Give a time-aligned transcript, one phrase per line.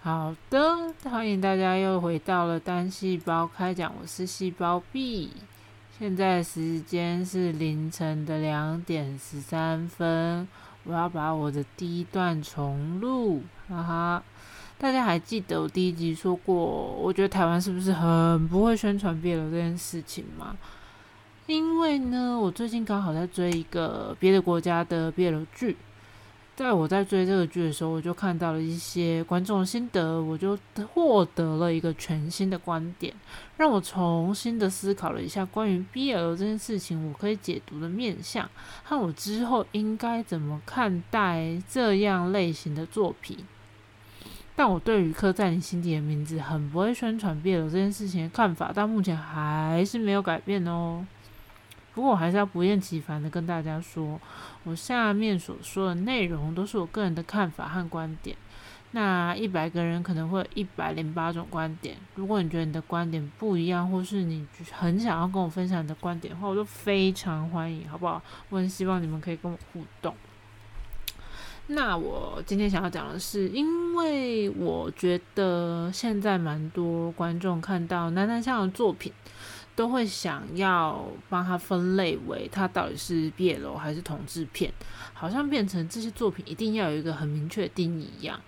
[0.00, 5.30] 好的，欢迎大家又回到了单细胞开讲，我是细胞 B。
[5.98, 10.46] 现在时间是凌晨的两点十三分，
[10.84, 14.22] 我要把我的第一段重录，哈哈。
[14.78, 20.56] 大家还记得我第一集说过，我觉得台湾是不是很不会宣传 BL 这件事情吗？
[21.46, 25.76] 因为呢，我最近刚好在追一个别的国家的 BL 剧。
[26.54, 30.56] 在我在追这个剧的时候，我就看到了一些观众的心得，我就
[30.92, 33.12] 获得了一个全新的观点，
[33.56, 38.48] 让我重新的思考了一下关于 BL 这件事情，我可以解读的面向，
[38.84, 43.38] 和我之后应该怎么看待这样类型的作品。
[44.54, 51.04] 但我对于刻在你心底的名字很不会宣传 BL 这件事情的看法，到目前还是没有改变哦。
[51.94, 54.20] 不过我还是要不厌其烦的跟大家说，
[54.64, 58.36] 我下面所说的内容都是我个人的看法和观点。
[58.94, 61.96] 那一百个人可能会有一百零八种观点。
[62.14, 68.22] 如果你觉得你的观点不一样，或是你很想要跟我分享你的观点的话，我都非常欢迎，好不好？
[68.50, 70.14] 我很希望你们可以跟我互动。
[71.68, 79.12] 那我今天想要讲的是，因为我觉得现在蛮多观众看到男男向的作品。
[79.74, 84.72] 都会想要帮他分类为他到底是 BL 还是同志片，
[85.14, 88.40] 好像变成这些作品一定要有一个很明确的定义一样。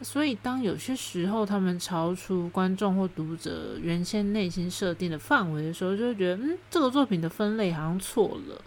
[0.00, 8.62] 所以当有些时候他们超出观众或读者原先内心设定的范围的时候，就会觉得嗯，这个作品的分类好像错了。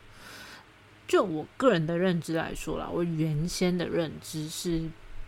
[1.08, 4.82] 就我个人的认知来说啦，我原先的认知是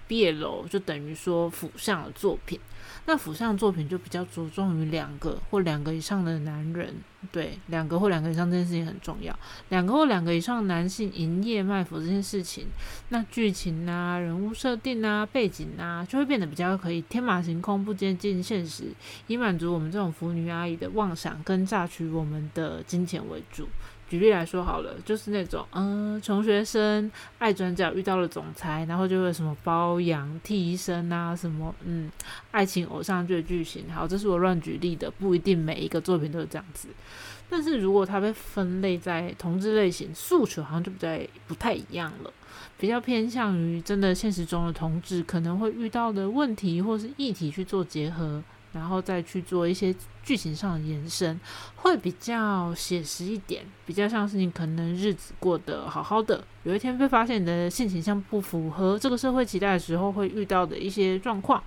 [0.10, 2.60] BL 就等于说腐向的作品。
[3.06, 6.96] 那腐向作品就比较着重于两个或两个以上的男人，
[7.32, 9.38] 对，两个或两个以上这件事情很重要。
[9.70, 12.68] 两个或两个以上男性营业卖腐这件事情，
[13.10, 18.86] 那剧情啊、人物设定啊、背景啊，就会变得比较可以天马行空、不接近现实，
[19.28, 23.68] 以满足我们这种腐女阿姨的妄想跟榨取我们的金钱为主。
[24.14, 32.12] 举例来说好了，就是那种嗯，穷学生爱转角遇到了总裁，然后就会什么包养替身啊，什么嗯，
[32.52, 33.92] 爱情偶像剧的剧情。
[33.92, 36.90] 好，这是我乱举例的，不一定每一个作品都是这样子。
[37.50, 42.32] 但是如果它被分类在同志类型，诉求好像就不太不太一样了，
[42.78, 48.44] 比较偏向于真的现实中的同志可能会遇到的问题或是议题去做结合。
[48.74, 51.40] 然后再去做一些剧情上的延伸，
[51.78, 61.64] 会比较写实一点，比较像是你可能日子过得好好的，有一天被发现你的性倾向不符合这个社会期待的时候，会遇到的一些状况。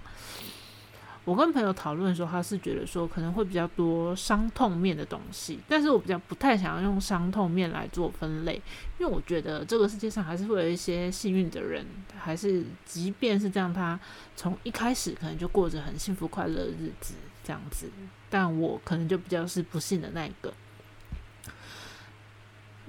[1.26, 8.62] 我跟朋友讨论的时候，他是觉得说可能会比较多伤痛面的东西，但是我比较不太想要用伤痛面来做分类，
[8.98, 11.84] 因为我觉得这个世界上还是会有一些幸运的人，
[12.16, 13.98] 还是即便是这样，他
[14.36, 17.90] 从一开始可能就过着很幸福快乐的日子这样子，
[18.30, 20.54] 但我可能就比较是不幸的那一个。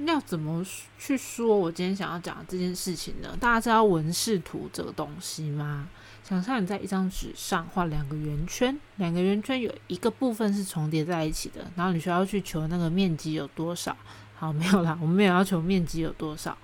[0.05, 0.63] 要怎么
[0.99, 3.35] 去说我今天想要讲这件事情呢？
[3.39, 5.89] 大家知道文视图这个东西吗？
[6.27, 13.95] 想象你在一张纸上画两个圆圈，两个圆圈有一个部分是重叠在一起的，然后你需要去求那个面积有多少。
[14.35, 16.57] 好，没有啦，我们没有要求面积有多少。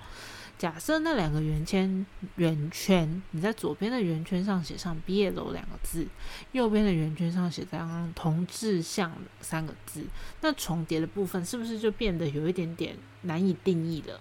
[0.58, 6.06] 假设那两个圆圈，圆圈你在左边的圆圈上写上毕业楼两个字，
[6.52, 10.06] 右边的圆圈上写上“同志像”三个字，
[10.42, 14.20] 那重叠的部分是不是就变得有一点点难以定义了？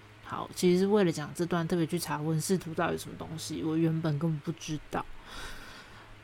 [0.55, 5.05] 其实是为了讲这段，特别去查文视图到底什么东西，我原本根本不知道。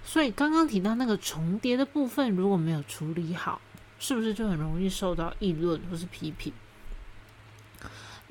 [0.04, 3.62] 所以刚刚提到那个重叠的部分，如果没有处理好，
[4.00, 6.52] 是不是就很容易受到议论或是批评？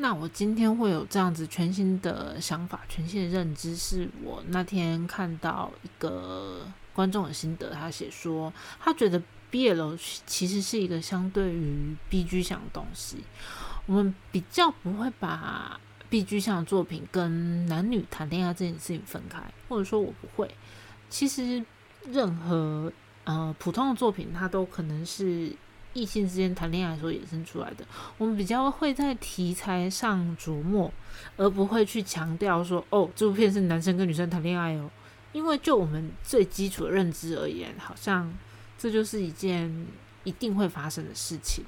[0.00, 13.24] 那我今天会有这样子全新的想法、全新的认知，是我那天看到一个观众的心得，他写说，他觉得 BL 其实是一个相对于 BG 向的东西，
[13.88, 20.54] 我们比较不会把 BG 向作品跟男女谈恋爱这件事情分开，或者说我不会。
[21.08, 21.64] 其实，
[22.06, 22.92] 任何
[23.24, 25.50] 呃普通的作品，它都可能是
[25.94, 27.86] 异性之间谈恋爱时候衍生出来的。
[28.18, 30.92] 我们比较会在题材上琢磨，
[31.38, 34.90] 而不会去强调说，哦，这部片是男生跟女生谈恋爱哦。
[35.32, 38.30] 因为就我们最基础的认知而言，好像
[38.76, 39.86] 这就是一件
[40.24, 41.64] 一定会发生的事情。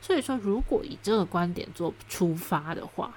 [0.00, 3.16] 所以说，如果以这个观点做出发的话，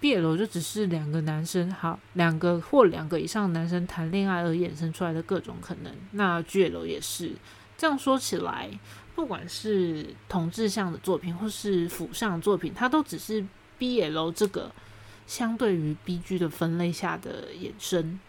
[0.00, 5.92] 毕业楼就只是两个男生，好，两个或两个以上男生谈恋爱而衍生出来的各种可能。
[6.12, 7.32] 那 G 楼也是
[7.76, 8.70] 这样说起来，
[9.16, 13.44] 不管是同志向的作品或是腐向的作品，它都只是
[13.76, 14.70] 毕业楼这个
[15.26, 18.20] 相对于 B G 的分类下的衍生。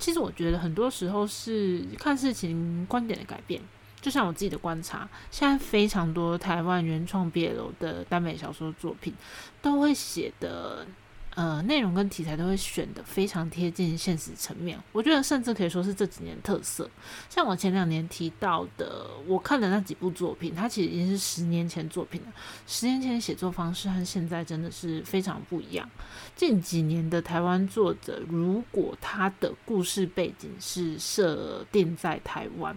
[0.00, 3.62] 其实我觉得很多时候是看事情观点的改变。
[4.02, 9.14] 就像我自己的观察，现在非常多台湾原创 BL 的耽美小说作品，
[9.62, 10.86] 都会写的。
[11.34, 16.86] 呃，内容跟题材都会选的非常贴近现实层面，我觉得甚至可以说是这几年特色。
[17.30, 22.32] 像我前两年提到的，我看的那几部作品，它其实已经是十年前作品了。
[22.66, 25.88] 十年前写作方式和现在真的是非常不一样。
[26.36, 32.76] 近几年的台湾作者，如果他的故事背景是设定在台湾，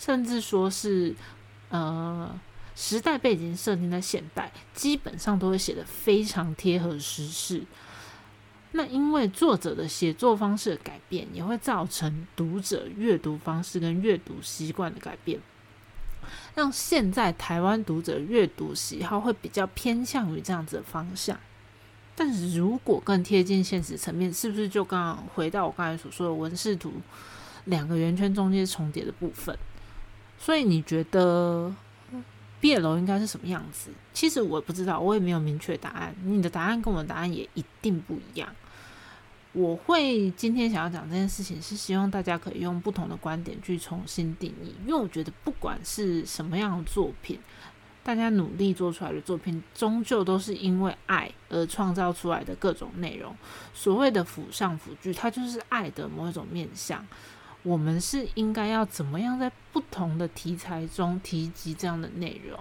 [0.00, 1.14] 甚至说是
[1.68, 2.40] 呃。
[2.76, 7.62] 时代背景设定在现代，基本上都会写的非常贴合时事。
[8.72, 15.38] 那因为作者的写作方式的改变，也会造成读者阅读方式跟阅读习惯的改变，
[16.54, 21.38] 让现在台湾读者阅读喜好会比较偏向于这样子的方向。
[22.16, 26.94] 但是如果更贴近现实层面，是不是就刚刚回到我刚才所说的文视图
[27.66, 29.54] 两个圆圈中间重叠的部分？
[30.40, 31.72] 所以你觉得？
[32.60, 33.90] 毕业楼应该是什么样子？
[34.12, 36.14] 其实我不知道，我也没有明确答案。
[36.22, 38.54] 你的答案跟我的答案也一定不一样。
[39.52, 44.74] 我会今天想要讲这件事情，是希望大家可以用不同的观点去重新定义。
[44.86, 47.40] 因为我觉得，不管是什么样的作品，
[48.04, 53.34] 大家努力做出来的作品，终究都是因为爱而创造出来的各种内容。
[53.72, 57.02] 所谓的辅上辅剧，它就是爱的某一种面向。
[57.62, 62.58] 我们是应该要怎么样在不同的题材中提及这样的内容？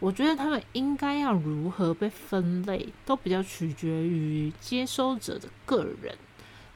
[0.00, 6.16] 我觉得他们应该要如何被分类，都比较取决于接收者的个人。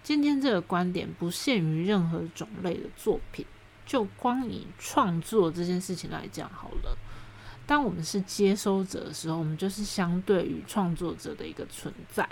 [0.03, 3.47] 今天这个观点不限于任何种类的作品，
[3.87, 6.99] 就光以创作这件事情来讲好了。
[7.73, 12.29] 当我们是接收者的时候，我们就是相对于创作者的一个存在。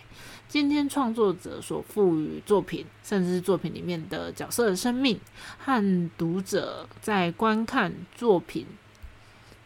[0.47, 5.19] 今天创作者所赋予作品，甚至是作品里面的角色的生命，
[5.57, 8.67] 和读者在观看作品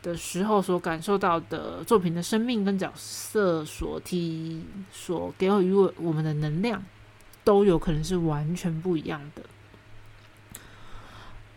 [0.00, 4.62] 的时候所感受到的作品的生命跟角色所提
[4.93, 6.81] 所给予我们的能量，
[7.43, 9.43] 都有可能是完全不一样的。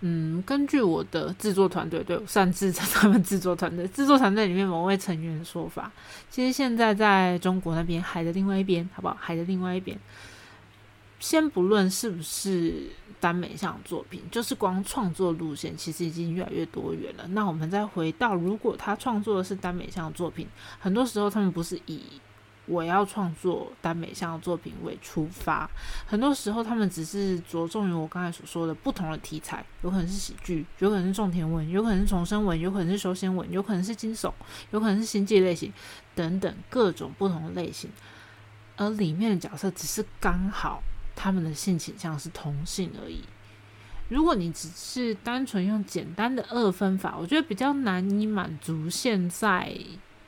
[0.02, 5.92] 嗯，根据我的制作团队，对，擅自在他们制作团队，制作团队里面某位成员的说法，
[6.30, 9.18] 其实现在在中国那边海的另外一边，好不好？
[9.20, 9.98] 海的另外一边，
[11.20, 17.26] 先不论是不是耽美向作品，就是光创作路线，其实已经越来越多元了。
[17.30, 20.48] 那我们再回到，如果他创作的是耽美向作品，
[20.80, 22.04] 很多时候他们不是以。
[22.68, 25.70] 我要创作耽美向的作品为出发，
[26.06, 34.32] 很多时候他们只是着重于我刚才所说的不同的题材，有可能是喜剧，有可能是种田文，有可能是重生文，有可能是修仙文，有可能是惊悚，
[34.72, 35.72] 有可能是星际类型
[36.14, 37.90] 等等各种不同的类型，
[38.76, 40.84] 而里面的角色只是刚好
[41.16, 43.22] 他们的性倾向是同性而已。
[44.10, 49.74] 如果你只是单纯用简单的二分法，我觉得比较难以满足现在。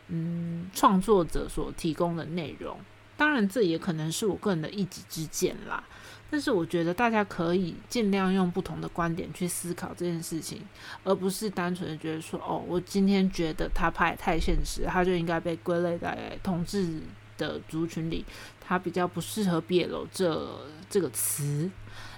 [0.09, 2.77] 嗯，创作者所提供的内容，
[3.15, 5.83] 当然这也可能是我个人的一己之见啦。
[6.31, 10.61] 但是我觉得大家可以尽量用不同的观点去思考这件事情，
[11.03, 17.01] 而不是单纯的觉得说，哦，我今天觉得他拍太现实，他就应该被归类在同志
[17.37, 18.23] 的族群里，
[18.59, 21.69] 他比较不适合 BL 这这个词。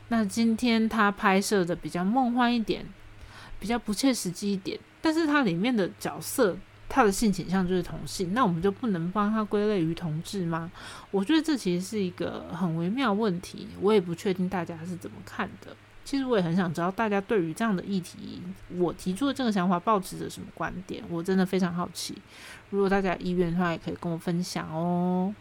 [0.09, 2.85] 那今天他拍摄的比较梦幻一点，
[3.59, 6.57] 比较不切实际一点，但是它里面的角色。
[6.93, 10.69] 他的性倾向就是同性，那我们就不能帮他归类于同志吗？
[11.09, 15.73] 我觉得这其实是一个很微妙问题，我也不确定大家是怎么看的。
[16.03, 18.41] 其实我也很想知道大家对于这样的议题，
[18.77, 22.17] 我提出的这个想法抱持着什么观点，我真的非常好奇。
[22.71, 25.33] 如果大家意愿的话，也可以跟我分享哦。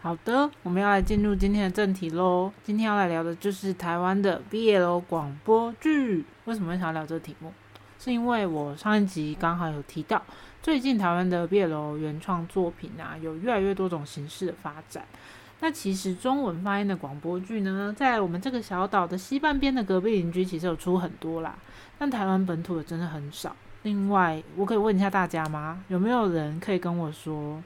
[0.00, 2.50] 好的，我们要来进入今天的正题喽。
[2.64, 6.24] 今天要来聊的就是台湾的 BL 广播剧。
[6.46, 7.52] 为什么想要聊这个题目？
[8.02, 10.22] 是因为我上一集刚好有提到，
[10.62, 15.04] 最近台湾的 BL 原创作品啊，有越来越多种形式的发展。
[15.60, 21.54] 那其实中文发音的广播剧呢，在我们这个小岛的西半边的隔壁邻居，其实有出很多啦。
[21.98, 23.54] 但台湾本土的真的很少。
[23.82, 25.84] 另外，我可以问一下大家吗？
[25.88, 27.62] 有没有人可以跟我说，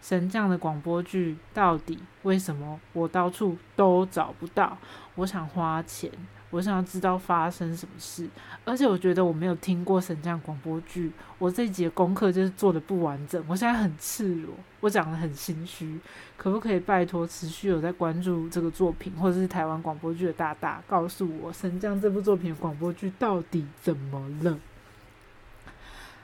[0.00, 4.78] 神将的广播剧到底为什么我到处都找不到？
[5.16, 6.08] 我想花钱。
[6.52, 8.28] 我想要知道发生什么事，
[8.64, 13.42] 而且我觉得我没有听过神将广播剧，我这节功课就是做的不完整。
[13.48, 15.98] 我现在很赤裸，我讲的很心虚，
[16.36, 24.58] 可不可以拜托持续有在关注这个作品或者是台湾广播剧的大大，告诉我神将这部作品广播剧到底怎么了？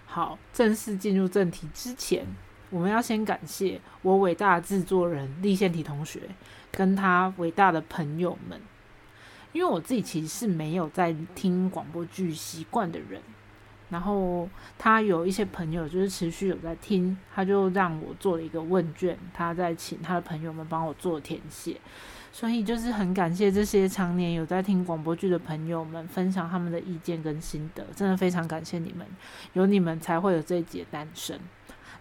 [0.05, 2.27] 好，正式进入正题之前，
[2.69, 6.21] 我们要先感谢我伟大的制作人立宪体同学
[6.71, 8.61] 跟他伟大的朋友们，
[9.53, 13.21] 因为我自己其实是没有在听广播剧习惯的人。
[13.91, 21.81] 然后他有一些朋友就是持续有在听，他就让我做了一个问卷，他在请他的朋友们帮我做填写，
[22.31, 29.07] 所以就是很感谢这些常年有在听广播剧的朋友们分享他们的意见跟心得，真的非常感谢你们，
[29.55, 31.41] 有你们才会有这一节诞生。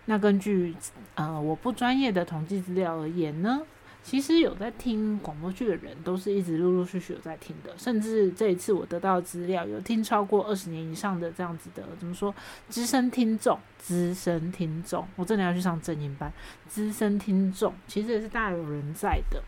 [0.08, 0.76] 那根据
[1.16, 3.62] 呃我不专业的统计资料而言呢？
[4.08, 7.78] 其实有在听广播剧的人，都是一直陆陆续续有在听的。
[7.78, 12.34] 甚至这一次我得到资料，有听超过二十年以上的这样子的，怎么说？
[12.70, 16.32] 资深听众，资深听众，我真的要去上正音班。
[16.70, 19.44] 资深听众其实也是大有人在的。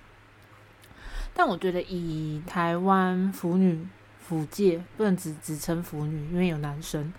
[1.34, 3.88] 但我觉得以台湾腐女
[4.18, 7.14] 腐界，不能只只称腐女，因为有男生。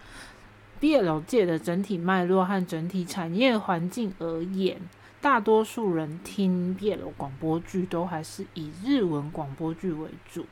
[0.79, 4.79] 毕业楼界的整体脉络和整体产业环境而言。
[5.21, 10.47] 大多数人听遍了广播剧，都还是以日文广播剧为主。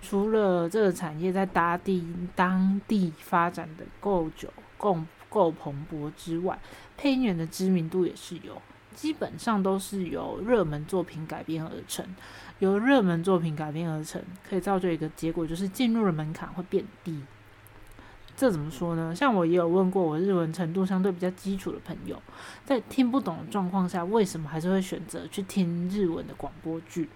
[0.00, 6.58] 除了这个产业在当地当地发展的够久、够够蓬勃之外，
[6.96, 8.62] 配音员的知名度也是有，
[8.94, 12.06] 基本上都是由热门作品改编而成。
[12.60, 17.20] 由热门作品改编而成，可以造就一个结果，就是进入的门槛会变低。
[18.36, 19.14] 这怎么说呢？
[19.14, 22.22] 像我也有问过我日文程度相对比较基础的朋友，
[22.66, 27.08] 在听不懂的状况下，为什么还是会选择去听日文的广播剧？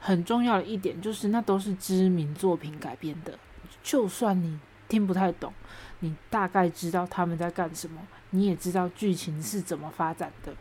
[0.00, 3.38] 很重要的一点就是，那都是知名作品改编的。
[3.82, 4.58] 就算你
[4.88, 5.52] 听不太懂，
[6.00, 10.54] 你大概知道他们在干什么，你也知道剧情是怎么发展的。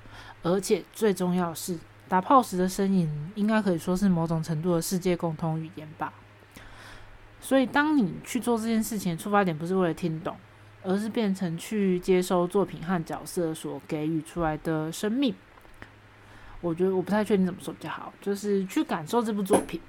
[0.43, 6.11] 而且最重要的是，打炮时的声音应该可以说是某种程度的世界共通语言吧。
[7.41, 10.37] 所以，当你去做这件事情，出发点不是为了听懂，
[10.83, 15.33] 而是变成去接收作品和角色所给予出来的生命。
[16.61, 19.81] 我觉得我不太确定怎么说比较好，就是去感受这部作品。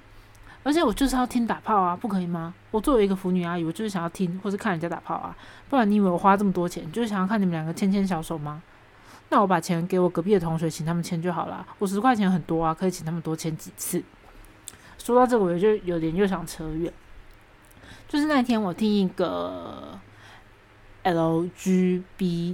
[0.63, 2.53] 而且我就是要听打炮啊，不可以吗？
[2.71, 5.35] 我作为一个腐女阿姨，我就是想要听或是看人家打炮啊。
[5.69, 8.63] 不然你以为我花这么多钱，就是想要看你们两个牵牵小手吗？
[9.29, 11.67] 那我把钱给我隔壁的同学，请他们签就好了。
[11.77, 14.01] 我十块钱很多啊，可以请他们多签几次。
[14.97, 16.91] 说到这个，我就有点又想扯远。
[18.13, 19.99] 就是那天我听一个
[21.03, 22.53] LGBTQ，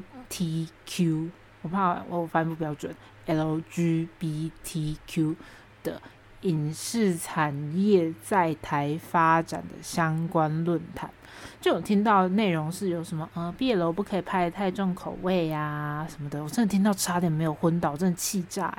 [1.62, 2.96] 我怕我发音不标准
[3.28, 5.36] ，LGBTQ
[5.84, 6.01] 的
[6.44, 11.12] 影视产业在台发展的相关论坛，
[11.60, 18.74] 就有听到内容是有什么呃，毕业楼不可以拍的太重口味呀什么的，我真的听到差点没有昏倒，真的气炸！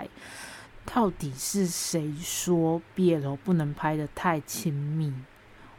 [0.86, 5.12] 到底是谁说毕业楼不能拍的太亲密？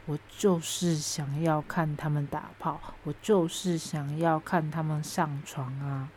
[0.06, 6.08] 我就是想要看他们打炮，我就是想要看他们上床啊！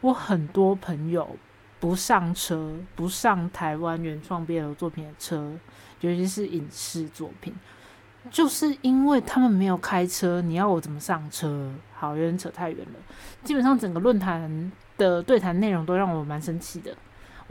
[0.00, 1.36] 我很多朋友
[1.80, 5.52] 不上车，不上台湾原创毕业作品的车，
[6.00, 7.52] 尤其是影视作品，
[8.30, 11.72] 就是因为他们没有开车，你要我怎么上车？
[11.94, 12.98] 好，有点扯太远了。
[13.42, 16.96] 基本上整个论坛的对谈内容都让我蛮生气的。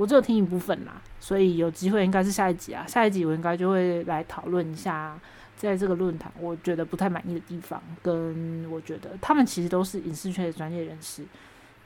[0.01, 5.15] 我只有听一部分啦，所以有机会应该是下一集啊，下一集我应该就会来讨论一下。
[5.55, 11.23] 在这个论坛，我觉得不太满意的地方，跟我觉得他们其实都是影视圈的专业人士，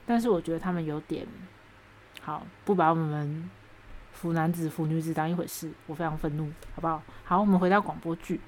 [0.05, 1.27] 但是我觉得他们有点
[2.21, 3.49] 好，不把我们
[4.13, 7.03] 腐男子、腐女子当一回事，我非常愤怒，好不好？
[7.25, 8.39] 好，我们回到广播剧，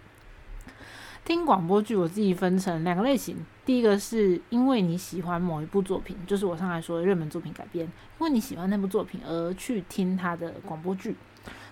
[1.27, 11.17] 听广播剧，我自己分成两个类型，第一个是因为你喜欢某一部作品，就是我上来说的热门作品改编，因为你喜欢那部作品而去听他的广播剧。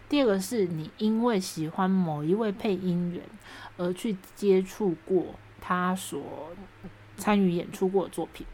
[0.09, 3.23] 第二个是你因为喜欢某一位配音员
[3.77, 5.27] 而去接触过
[5.61, 6.51] 他所
[7.15, 8.45] 参与演出过的作品，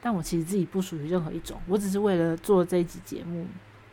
[0.00, 3.44] 但我其实自己不属于任何一种，我只是为了做这一集节目，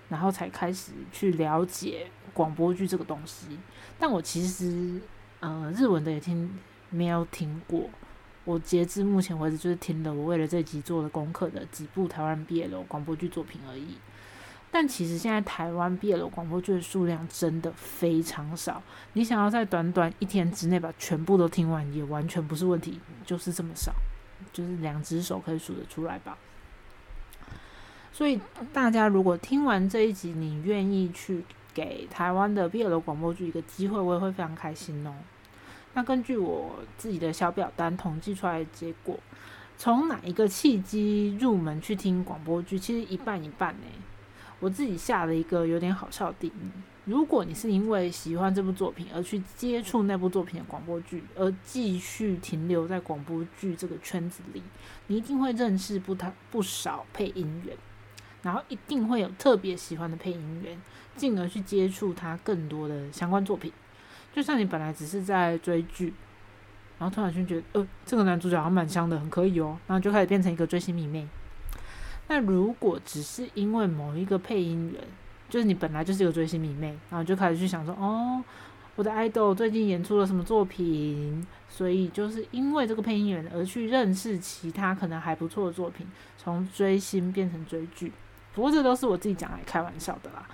[0.10, 2.06] 然后才开始去了解
[2.36, 3.58] 广播剧这个东西。
[3.98, 5.02] 但我其实
[5.46, 6.50] 呃日文的也听
[6.90, 7.88] 没有听过，
[8.46, 13.96] 我截至目前为止就是听了我为了这集做的功课的几部台湾毕业的广播剧作品而已。
[14.72, 18.82] 但其实现在台湾毕业的广播剧的数量真的非常少，
[19.14, 23.94] 你想要在短短一天之内把全部都听完，也完全不是问题，就是这么少，
[24.52, 26.36] 就是两只手可以数得出来吧。
[28.12, 28.40] 所以
[28.74, 35.14] 大家如果听完这一集，你愿意去给台湾的毕业的广播剧一个机会，我也会非常开心哦。
[35.96, 39.18] 那根据我自己的小表单统计出来的结果，
[39.78, 43.88] 从哪一个契机入门去听广播剧，其实一半一半呢。
[44.60, 46.72] 我自己下了一个有点好笑的定义，
[47.04, 54.64] 如果你是因为喜欢这部作品而去接触那部作品的广播剧，而继续停留在广播剧这个圈子里，
[55.08, 57.76] 你一定会认识不他不少配音员，
[58.42, 60.82] 然后一定会有特别喜欢的配音员，
[61.16, 63.72] 进而去接触他更多的相关作品。
[64.36, 66.14] 就像你本来只是在追剧，
[67.00, 71.26] 然后突然间觉得，呃，这个男主角好像蛮香的，很可以哦，然后就开始变成一个追星迷妹。
[72.28, 75.02] 那如果只是因为某一个配音员，
[75.48, 78.44] 就是你本来就是一个追星迷妹，然后就开始去想说，哦，
[78.98, 86.06] 我的 idol 最近演出了什么作品，所以就是因为这个配音员而去认识其他可能还不错的作品，
[86.38, 88.12] 从追星变成追剧。
[88.54, 90.46] 不过这都是我自己讲来开玩笑的啦，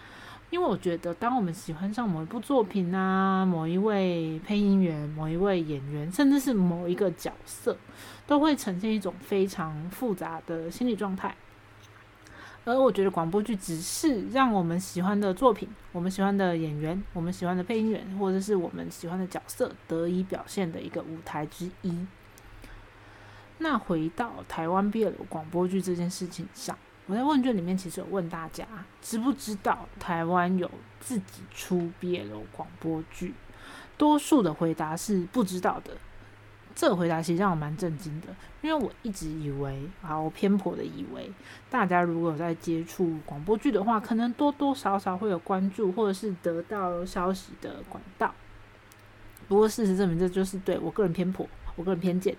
[0.51, 7.75] 因为我觉得当我们喜欢上某一部作品啊，某一位配音员、某一位演员，甚至是某一个角色，
[8.27, 11.33] 都会呈现一种非常复杂的心理状态。
[12.65, 22.05] 而我觉得广播剧只是让我们喜欢的作品、我们喜欢的演员、我们喜欢的配音员，或者是我们喜欢的角色得以表现的一个舞台之一。
[23.57, 26.77] 那回到台湾毕业广播剧这件事情上，
[27.07, 28.65] 我在问卷里面其实有问大家，
[29.01, 33.33] 知不知道台湾有自己出毕业广播剧？
[33.97, 35.91] 多数的回答是不知道的。
[36.73, 38.27] 这个回答其实让我蛮震惊的，
[38.61, 41.29] 因为我一直以为，好偏颇的以为，
[41.69, 48.33] 大家如果有在接触广播剧的话，可能多多少少会有关注或者是得到消息的管道。
[49.49, 52.35] 不过事实证明，这就是对我个人偏颇，我个人偏见。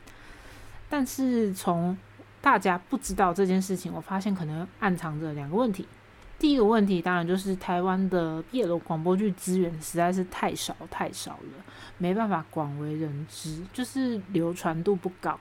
[0.88, 1.96] 但是从
[2.42, 5.86] 大家不知道这件事情，我发现可能暗藏着两个问题。
[6.38, 11.64] 第一个问题当然就是台湾的毕业楼广播剧资源实在是太少太少了，
[11.98, 15.38] 没办法广为人知，就是流传度不高。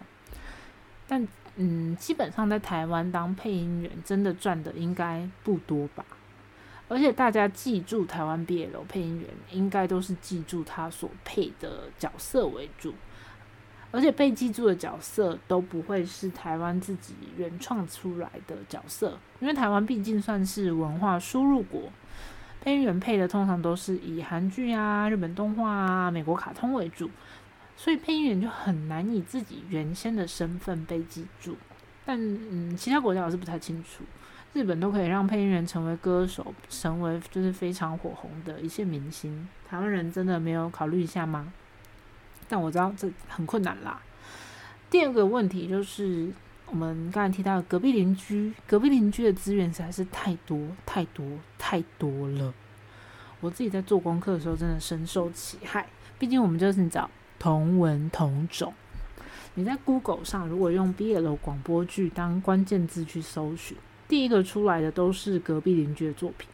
[1.08, 6.06] 但嗯，基本上在台湾当配音员真的赚的应该不多吧？
[6.88, 12.94] 而且大家记住台湾毕业楼配音员，应该都是记住他所配的角色为主。
[13.92, 21.92] 而且被记住的角色都不会是台湾自己原创出来的角色，因为台湾毕竟算是文化输入国，
[22.62, 27.10] 配音员配的通常都是以韩剧啊、日本动画啊、美国卡通为主，
[27.76, 31.58] 所以配音员就很难以自己原先的身份被记住。
[32.06, 34.04] 但嗯，其他国家我是不太清楚，
[34.54, 41.52] 日本都可以让配音员成为歌手，成为就是非常火红的一线明星，台湾人真的没有考虑一下吗？
[42.52, 44.02] 但我知道这很困难啦。
[44.90, 46.30] 第二个问题就是，
[46.66, 51.26] 我们刚才提到隔壁邻居，隔壁邻居的资源实在是太多太多
[51.58, 52.54] 太多了。
[53.40, 55.88] 我自己在做功课的时候，真的深受其害。
[56.20, 57.10] 毕竟我们就是你找
[57.40, 58.74] 同文同种。
[59.54, 63.78] 你在 Google 上如果用 BL 广播剧当关键字去搜寻，
[64.10, 66.50] 第一个出来的都是隔壁邻居的作品，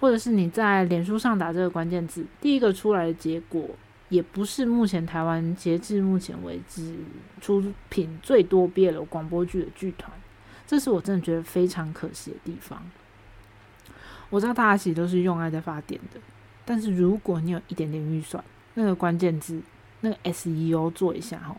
[0.00, 3.70] 或者是你在脸书上打这个关键字，第一个出来的结果。
[4.08, 6.94] 也不是目前台湾截至目前为止
[7.40, 10.12] 出品最多 BL 广播剧的剧团，
[10.66, 12.82] 这是我真的觉得非常可惜的地方。
[14.30, 16.20] 我知道大家其实都是用爱在发电的，
[16.64, 18.42] 但是如果你有一点点预算，
[18.74, 19.60] 那个关键字
[20.00, 21.56] 那个 SEO 做一下哈，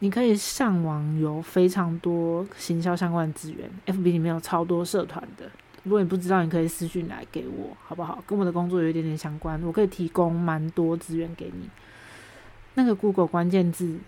[0.00, 5.50] 你可以上网有非常多行销相关的资源，FB 里面有超多社团的。
[5.82, 8.22] 如果你不知道，你可以私讯来给我，好不好？
[8.26, 11.70] 跟我的工作有一点点相关，我可以提供蛮多资源给你。
[12.74, 13.98] 那个 Google 关键字，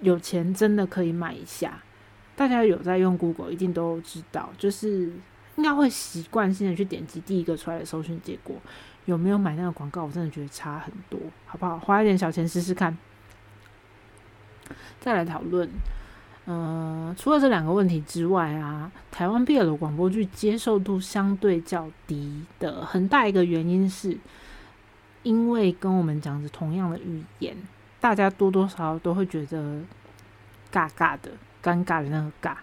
[0.00, 1.80] 有钱真的可以买一下。
[2.36, 5.12] 大家有在用 Google，一定都知道，就是
[5.56, 8.56] 应该会习惯性的去点击第一个出来的搜寻结果。
[9.04, 10.04] 有没有买那个广告？
[10.04, 11.78] 我真的觉得差很多，好不好？
[11.78, 12.98] 花一点小钱试试看，
[14.98, 15.70] 再来讨论。
[16.46, 24.18] 嗯，除了这两个问题之外啊，台湾毕业的广播剧接受度相对较低的很大一个原因是，
[25.22, 27.56] 因为跟我们讲着同样的语言，
[27.98, 29.80] 大家多多少少都会觉得
[30.70, 31.30] 尬尬的、
[31.62, 32.56] 尴尬的那个尬。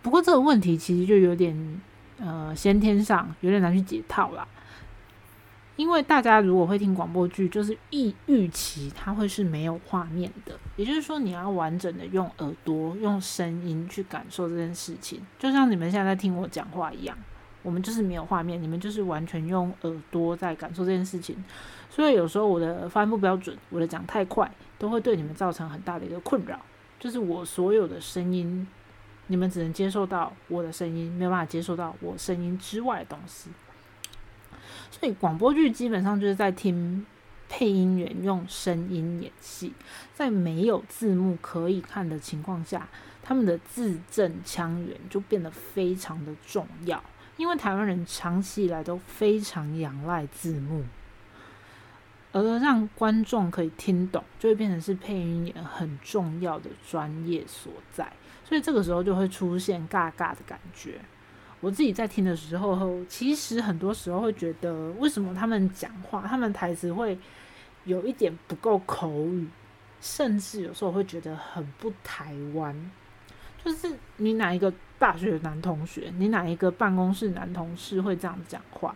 [0.00, 1.80] 不过这个问题其实就有点
[2.18, 4.48] 呃先天上有点难去解套啦。
[5.76, 17.16] 因为大家如果会听广播剧，就是预预期它会是没有画面的，也就是说你要完整的用耳朵、用声音去感受这件事情，就像你们现在在听我讲话一样，
[17.62, 21.36] 我们就是没有画面，你们就是完全用耳朵在感受这件事情。
[21.90, 26.58] 所以有时候我的发音不标准，我的讲太快，都会对你们造成很大的一个困扰。
[26.98, 28.66] 就是我所有的声音，
[29.26, 33.50] 你们只能接受到我的声音，没有办法接受到我声音之外的东西。
[34.90, 37.04] 所以广播剧基本上就是在听
[37.48, 39.72] 配音员用声音演戏，
[40.14, 42.88] 在没有字幕可以看的情况下，
[43.22, 47.02] 他们的字正腔圆就变得非常的重要，
[47.36, 50.84] 因为台湾人长期以来都非常仰赖字幕，
[52.32, 58.12] 而让观众可以听懂，就会变成是配音员很重要的专业所在。
[58.44, 61.00] 所以这个时候就会出现尬尬的感觉。
[61.60, 67.18] 我自己在听的时候，其实很多时候会觉得，为什么他们讲话，他们台词会
[67.84, 69.48] 有一点不够口语，
[70.00, 72.90] 甚至有时候会觉得很不台湾。
[73.64, 78.94] 就是你哪一个大学的男同学，你哪一个办公室男同事会这样讲话？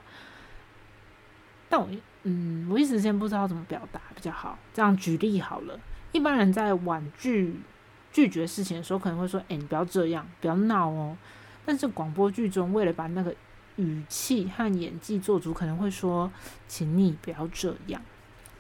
[1.69, 1.89] 但我
[2.23, 4.59] 嗯，我一时间不知道怎么表达比较好。
[4.75, 5.81] 这样举例好了，
[6.13, 7.59] 一般人在婉拒
[8.13, 11.17] 拒绝事情的时候，可能会说：“哎，你不要这样，不要闹哦。”
[11.71, 13.33] 但是广播剧中，为了把那个
[13.77, 16.29] 语气和演技做足，可能会说
[16.67, 18.03] ：“请你不要这样。”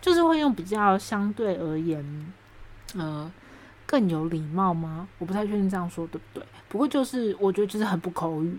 [0.00, 2.32] 就是会用比较相对而言，
[2.94, 3.32] 呃。
[3.84, 5.08] 更有礼貌吗？
[5.18, 6.46] 我不太确定这样说对不对。
[6.68, 8.56] 不过就是我觉得就是很不口语。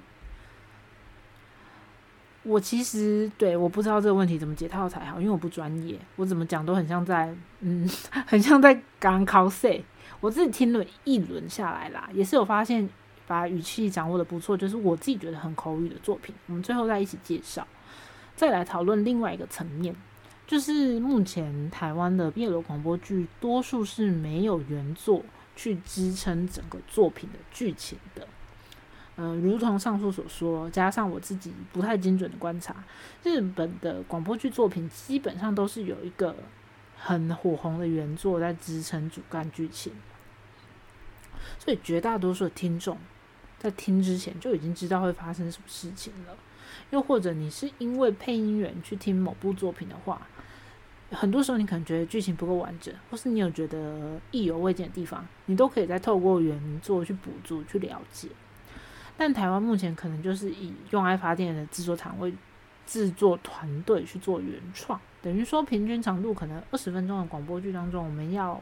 [2.43, 7.89] 我其实对我不知道这个问题怎么解套才好，因为我不专业，我怎么讲都很像在嗯，
[8.27, 9.81] 很像在刚考试。
[10.19, 12.89] 我自己听了一轮下来啦，也是有发现
[13.31, 16.35] 把语气掌握的不错，就是我自己觉得很口语的作品。
[16.47, 17.65] 我们最后再一起介绍，
[18.35, 19.95] 再来讨论另外一个层面。
[20.45, 25.23] 就是目前台湾的毕业楼广播剧，多数是没有原作
[25.55, 28.27] 去支撑整个作品的剧情的。
[29.15, 32.83] 嗯，如同上述所说，加上我自己不太精准的观察，
[33.23, 36.35] 日本的广播剧作品基本上都是有一个
[36.97, 39.93] 很火红的原作在支撑主干剧情，
[41.59, 42.97] 所以绝大多数的听众
[43.61, 46.35] 在听之前就已经知道会发生什么事情了。
[46.89, 50.27] 又或者你是因为配音员去听某部作品的话，
[51.11, 58.29] 很多时候你可能觉得剧情不够完整，或是你有觉得意犹未尽的地方，你都可以再透过原作去补足、去了解。
[59.15, 62.33] 但台湾目前可能就是以用爱发电的制作厂为
[62.87, 68.59] 制作团队去做原创，等于说平均长度可能二十分钟的广播剧当中，我们要。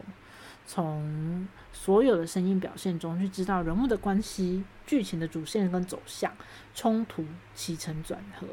[0.65, 1.47] 从
[1.81, 6.29] 所有的声音表现中去知道人物的关系、剧情的主线跟走向、
[6.75, 7.23] 冲突
[7.55, 8.45] 起承转合，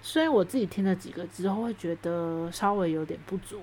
[0.00, 3.60] 所以我自己听了几个之后会觉得稍微有点不足，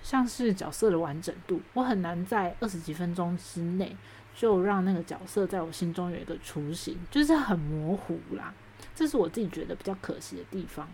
[0.00, 3.96] 像是角色的完整度，我很难在二十几分钟之内
[4.36, 8.54] 就让那个角色在我心中有一个雏形，就是很模糊啦，
[8.94, 10.88] 这是我自己觉得比较可惜的地方。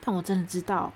[0.00, 0.90] 但我真的知道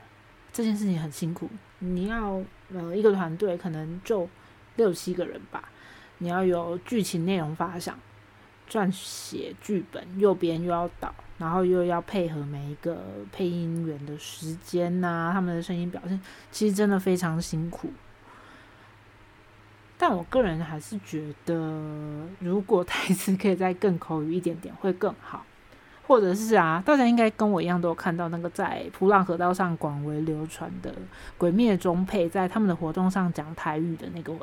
[0.55, 1.51] 这件事情很辛苦，
[1.81, 2.43] 你要。
[2.73, 4.27] 呃，一个团队可能就
[4.77, 5.69] 六七个人吧，
[6.19, 7.99] 你要有剧情内容发想、
[8.69, 12.99] 撰写剧本，右边又要导，然后又要配合每一个
[13.33, 17.93] 配音员的时间呐，他们的声音表现，其实真的非常辛苦。
[19.97, 25.47] 但我个人还是觉得，如果台词可以再更口语一点点，会更好。
[26.07, 30.91] 或者是啊，大家应该跟我一样都有看到那个在普朗河道上广为流传的
[31.39, 34.35] 《鬼灭》中配在他们的活动上讲台语的那个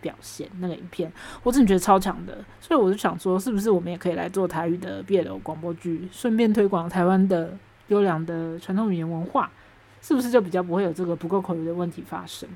[0.00, 1.10] 表现，那个影片，
[1.42, 2.44] 我真的觉得超强的。
[2.60, 7.56] 所以我就想说，是不是我们也可以来做台语的别的广播剧，顺便推广台湾的
[7.88, 9.50] 优良的传统语言文化，
[10.02, 12.48] 是不是就比较不会有这个不够口语的问题发生？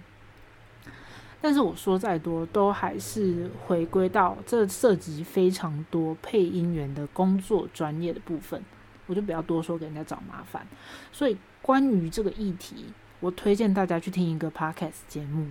[1.40, 8.60] 但是我说再多，都还是回归到这涉及非常多配音员的工作专业的部分，
[9.06, 10.66] 我就不要多说，给人家找麻烦。
[11.12, 12.86] 所以关于这个议题，
[13.20, 15.46] 我推荐大家去听一个 podcast 节目，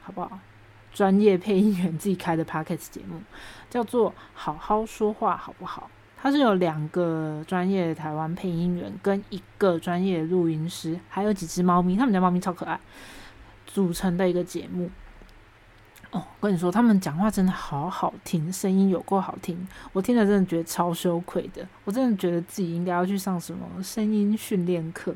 [0.00, 0.38] 好不好？
[0.94, 3.20] 专业配音员自己开的 podcast 节目，
[3.68, 5.90] 叫做《好好说话》，好不好？
[6.16, 12.80] 它是有两个专业的台湾配音员跟一个专业录音师，还有几只猫咪，他们家猫咪超可爱，
[13.66, 14.90] 组成的一个节目。
[16.10, 21.66] 哦，跟你说，他们讲话真的好好听，声音有够好听，我听了真的觉得超羞愧的。
[21.84, 25.14] 我真的觉得自己应该要去上什么声音训练课、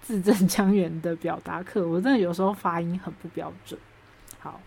[0.00, 1.86] 字正腔圆的表达课。
[1.86, 3.78] 我真的有时候发音很不标准。
[4.38, 4.58] 好，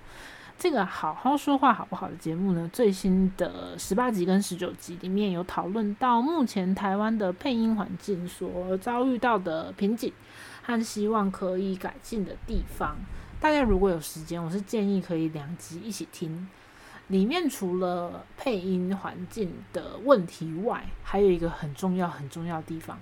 [0.59, 2.69] 这个好好说话好不好的节目呢？
[2.71, 10.13] 最新的十八集跟十九集里面有讨论到目前台湾的配音环境所遭遇到的瓶颈
[10.62, 12.95] 和希望可以改进的地方。
[13.43, 16.47] 大家如果有时间，我是建议可以两集一起听。
[17.10, 22.97] 里面除了配音环境的问题外，还有一个很重要很重要的地方，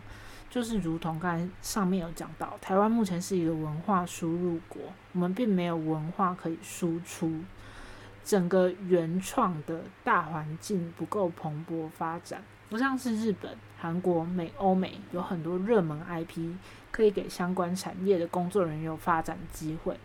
[0.49, 7.41] 就是如同刚才上面有讲到，台湾目前是一个文化输入国，我们并没有文化可以输出，
[8.25, 16.56] 整个原创的大环境不够蓬勃发展，不像是日本、韩国、美、欧美有很多热门 IP
[16.89, 19.95] 可以给相关产业的工作人员有发展机会。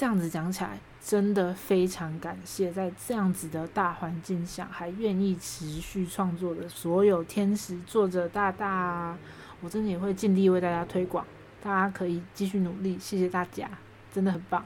[0.00, 9.14] 这样子讲起来，真的非常感谢在这样子的大环境下还愿意持续创作的所有天使作者大大，
[9.60, 11.26] 我真的也会尽力为大家推广，
[11.62, 13.68] 大家可以继续努力，谢谢大家，
[14.10, 14.64] 真的很棒。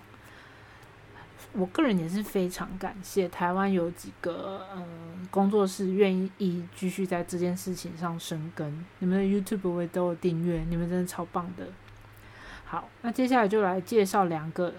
[1.52, 11.66] 我个人也是非常感谢台湾有几个嗯工作室愿意继续在这件事情上生根，你们的 YouTube 我也都有订阅，你们真的超棒的。
[12.64, 14.72] 好，那接下来就来介绍两个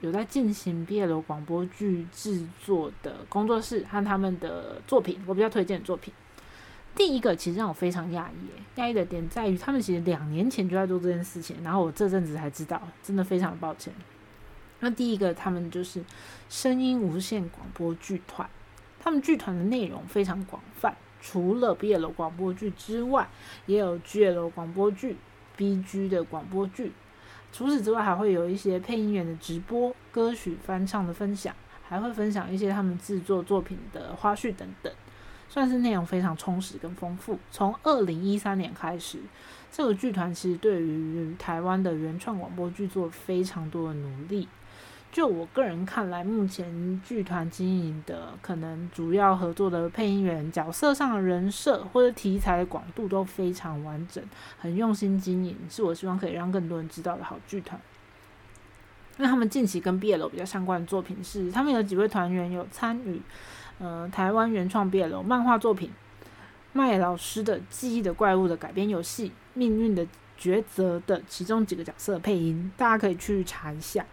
[0.00, 6.12] 有在进行毕业楼广播剧制作的工作室和他们的作品，我比较推荐的作品。
[6.96, 13.92] 第一个其实让我非常讶异，讶异的点在于他们其实两年前就在做这件事情，然后我这阵子才知道，真的非常抱歉。
[14.80, 16.02] 那第一个，他们就是
[16.48, 18.48] 声音无线广播剧团。
[18.98, 23.28] 他们剧团的内容非常广泛，除了 B L 广播剧之外，
[23.66, 25.16] 也有 G L 广播剧、
[25.56, 26.92] B G 的广播剧。
[27.52, 31.54] 除此之外，还会有一些配音员的直播、歌曲翻唱的分享，
[31.86, 34.92] 还会分享一些他们制作作品的花絮等等，
[35.48, 37.38] 算是内容非常充实跟丰富。
[37.50, 39.18] 从二零一三年开始，
[39.72, 44.48] 这个剧团其实对于台湾的原创广播剧做非常多的努力。
[45.12, 54.22] 就我个人看来，目前剧团经营的可能主要合作的配音员、角色上的人设或者题材的广度都非常完整，
[54.56, 57.80] 很用心经营，是我希望可以让更多人知道的好剧团。
[59.16, 63.20] 那他们近期跟 BL 比较相关的作品是，他们有几位团员有参与，
[63.80, 65.90] 呃，台湾原创 BL 漫画作品，
[66.72, 70.06] 麦老师的《记忆的怪物》的改编游戏《命运的
[70.38, 74.06] 抉择》的其中几个角色配音，大家可以去查一下。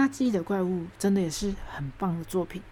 [0.00, 2.62] 那记忆的怪物真的也是很棒的作品，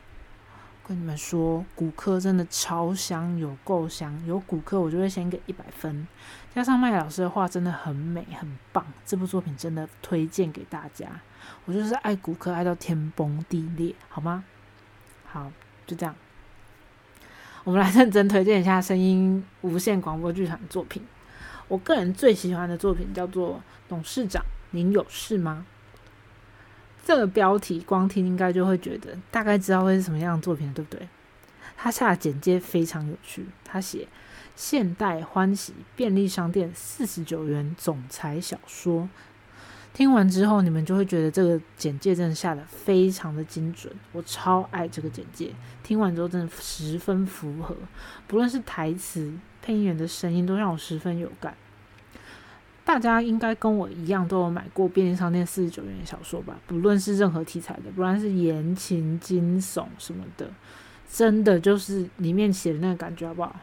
[0.83, 6.09] 跟你们说，骨科真的超香，有够香，有骨科我就会先给一百分，
[6.55, 11.21] 加上麦老师的话真的很美很棒，这部作品真的推荐给大家，
[11.67, 14.43] 我就是爱骨科爱到天崩地裂，好吗？
[15.27, 15.53] 好，
[15.87, 16.15] 就这样，
[17.65, 21.05] 我们来认真推荐一下声音无线广播剧场》的作品，
[21.69, 25.67] 我个人最喜欢的作品叫做《董事长，您有事吗》。
[27.05, 31.09] 这个标题光听应该就会觉得大概知道会是什么样的作品，对不对？
[31.77, 34.09] 他下的简介非常有趣，他写
[34.57, 39.09] 现代欢喜便利商店四十九元总裁小说。
[39.95, 45.53] 听完之后，你们就会觉得这个简介真的下的非常的精准，我超爱这个简介。
[45.83, 47.75] 听完之后真的十分符合，
[48.27, 49.33] 不论是台词、
[49.63, 51.57] 配音员的声音，都让我十分有感。
[52.89, 56.57] 大家应该跟我一样都有买过便利商店四十九元的小说吧？
[56.67, 60.49] 不论是任何题材的，不论是言情、惊悚什么的，
[61.07, 63.55] 真的就是里面写的那个感觉，好不好？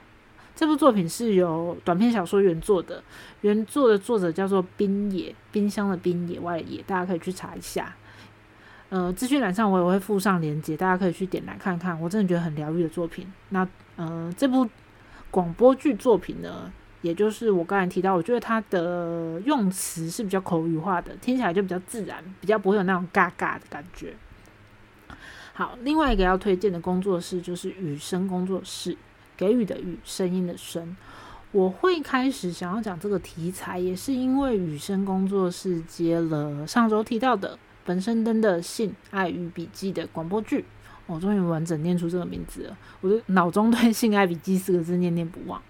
[0.55, 3.03] 这部作品是由短篇小说原作的，
[3.41, 7.95] 原作的作者叫做冰野，冰箱的冰，野外野，大家可以去查一下。
[8.89, 11.99] 呃，资讯栏上我也会附上链接，大家可以去点来看看。
[11.99, 13.25] 我真的觉得很疗愈的作品。
[13.49, 14.69] 那呃，这部
[15.31, 16.71] 广播剧作品呢？
[17.05, 24.15] 也就是我刚才提到，我觉得它的用词是比较口语化的，听起来就比较自然，比较不会有那种尬尬的感觉。
[25.53, 28.97] 好，另外一个要推荐的工作室就是雨声工作室，
[29.37, 30.97] 给予的雨，声音的声。
[31.51, 40.65] 我会开始想要讲这个题材，也是因为雨声工作室接了上周提到的本身登的《性爱与笔记》的广播剧。
[41.05, 45.61] 我终于完整念出这个名字了，我的脑中对“性爱笔记”四个字念念不忘。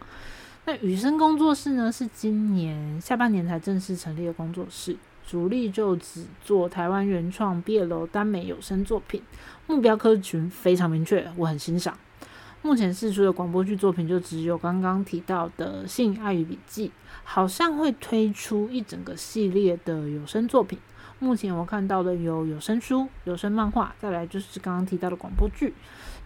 [0.67, 4.97] 那雨声工作室呢，是今年下半年才正式成立的工作室，
[5.27, 9.21] 主力就只做台湾原创毕业楼耽美有声作品，
[9.67, 11.95] 目标客群非常明确，我很欣赏。
[12.63, 16.87] 目前试出的广播剧作品就只有刚刚提到的《性爱与笔记》，
[17.23, 20.79] 好像会推出一整个系列的有声作品。
[21.19, 25.73] 目前我看到的有有声书、有声漫画，再来就是刚刚提到的广播剧。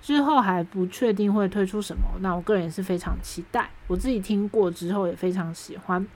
[0.02, 3.70] 之后还不确定会推出什么，那我个人也是非常期待。
[3.88, 6.02] 我自己听过之后也非常喜欢《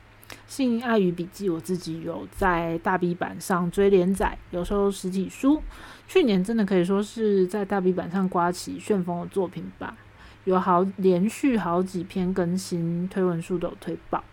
[0.48, 5.62] 性爱与笔记》，我自己有在大 B 版上追连载，有时候实体书。
[6.08, 9.98] 去年真的可以说是在大 B 版上刮起旋风的作品吧，
[10.46, 14.24] 有好连续好几篇更新，推文数都有推爆。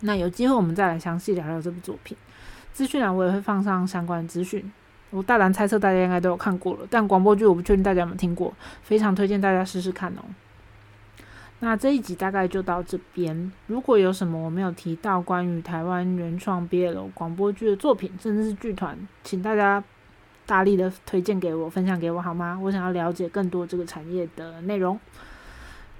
[0.00, 2.16] 那有机会我们再来详细聊聊这部作品，
[2.78, 4.70] 资讯栏我也会放上相关资讯。
[5.10, 10.22] 我大胆猜测，大家应该都有看过了，但广播剧我不确定大家有没有听过，非常推荐大家试试看哦。
[11.58, 19.82] 那这一集大概就到这边，如果有什么我没有提到关于台湾原创 BL 广播剧的作品，甚至是剧团，请大家
[20.46, 22.56] 大力的推荐给我，分享给我好吗？
[22.62, 24.96] 我想要了解更多这个产业的内容。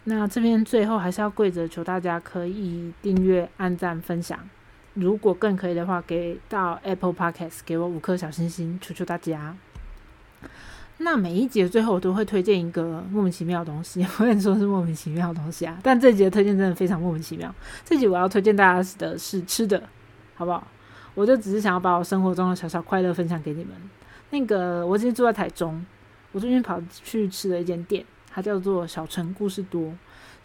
[0.05, 4.39] 那这边最后还是要跪着求大家可以订阅、按赞、分享。
[5.01, 9.57] 如果更可以的话，给到 Apple Podcast 给我五颗小星星，求求大家。
[10.99, 17.55] 那每一集的最后，我都会推荐一个莫名其妙的东西，不能说是莫名其妙的东西啊， 但这集的推荐真的非常莫名其妙。
[17.85, 19.81] 这集我要推荐大家的是吃的，
[20.35, 20.67] 好不好？
[21.15, 23.73] 我就只是想要把我生活中的小小快乐分享给你们。
[24.31, 25.85] 那个，我今天住在台中，
[26.33, 29.93] 我最近跑去吃了一间店，它叫做小城故事多。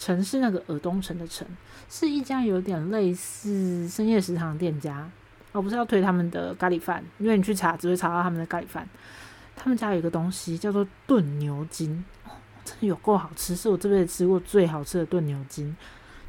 [0.03, 1.47] 城是那个尔东城的城，
[1.89, 5.09] 是一家有点类似深夜食堂的店家。
[5.53, 8.85] 我不是要推他们的咖喱饭，因为你去查只会查到他们的咖喱饭。
[9.55, 12.03] 他们家有一个东西叫做炖牛筋，
[12.65, 15.73] 真的有够好吃，是我这辈子吃过最好吃的炖牛筋。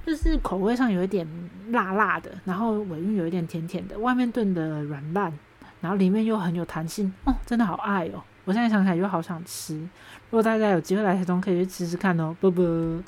[0.06, 1.26] 就是口味上有一点
[1.70, 5.32] 辣辣的，然后尾韵有一点甜甜的，外面炖的软烂，
[5.80, 8.22] 然后里面又很有弹性，哦，真的好爱哦！
[8.44, 9.76] 我现在想起来就好想吃。
[9.76, 13.02] 如果大家有机会来台中，可以去吃吃看哦，啵啵。